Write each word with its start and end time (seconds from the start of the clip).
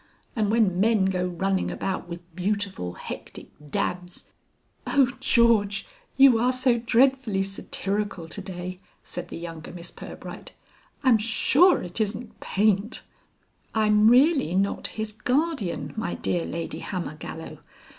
And 0.35 0.49
when 0.49 0.79
men 0.79 1.05
go 1.05 1.27
running 1.27 1.69
about 1.69 2.09
with 2.09 2.35
beautiful 2.35 2.93
hectic 2.93 3.49
dabs" 3.69 4.25
"Oh 4.87 5.11
George! 5.19 5.85
You 6.17 6.39
are 6.39 6.51
so 6.51 6.79
dreadfully 6.79 7.43
satirical 7.43 8.27
to 8.27 8.41
day," 8.41 8.79
said 9.03 9.27
the 9.27 9.37
younger 9.37 9.71
Miss 9.71 9.91
Pirbright. 9.91 10.53
"I'm 11.03 11.19
sure 11.19 11.83
it 11.83 12.01
isn't 12.01 12.39
paint." 12.39 13.03
"I'm 13.75 14.07
really 14.07 14.55
not 14.55 14.87
his 14.87 15.11
guardian, 15.11 15.93
my 15.95 16.15
dear 16.15 16.45
Lady 16.45 16.79
Hammergallow. 16.79 17.59